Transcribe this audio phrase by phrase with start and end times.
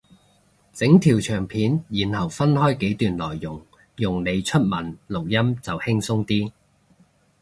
[0.73, 3.63] 整條長片然後分開幾段內容
[3.97, 6.51] 用嚟出文錄音就輕鬆啲